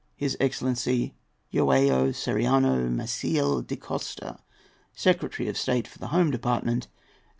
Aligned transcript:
His 0.15 0.35
Excellency, 0.39 1.13
João 1.53 2.09
Sereriano 2.15 2.89
Maciele 2.89 3.61
da 3.61 3.75
Costa, 3.75 4.39
Secretary 4.95 5.47
of 5.47 5.59
State 5.59 5.87
for 5.87 5.99
the 5.99 6.07
Home 6.07 6.31
Department, 6.31 6.85
&c. 6.85 6.89